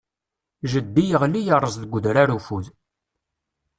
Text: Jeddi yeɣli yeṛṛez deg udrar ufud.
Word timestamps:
Jeddi 0.71 1.03
yeɣli 1.09 1.41
yeṛṛez 1.43 1.75
deg 1.79 1.93
udrar 1.97 2.29
ufud. 2.37 2.65